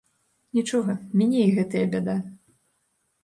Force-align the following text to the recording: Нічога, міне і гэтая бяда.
Нічога, 0.59 0.95
міне 1.19 1.43
і 1.49 1.51
гэтая 1.57 1.83
бяда. 1.93 2.15